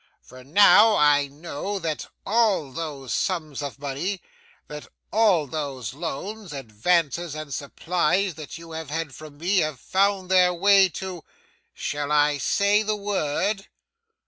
For 0.23 0.43
now, 0.43 0.95
I 0.95 1.27
know, 1.27 1.77
that 1.77 2.07
all 2.25 2.71
those 2.71 3.13
sums 3.13 3.61
of 3.61 3.77
money, 3.77 4.19
that 4.67 4.87
all 5.13 5.45
those 5.45 5.93
loans, 5.93 6.53
advances, 6.53 7.35
and 7.35 7.53
supplies 7.53 8.33
that 8.33 8.57
you 8.57 8.71
have 8.71 8.89
had 8.89 9.13
from 9.13 9.37
me, 9.37 9.59
have 9.59 9.79
found 9.79 10.31
their 10.31 10.55
way 10.55 10.89
to 11.05 11.23
shall 11.75 12.11
I 12.11 12.39
say 12.39 12.81
the 12.81 12.95
word? 12.95 13.67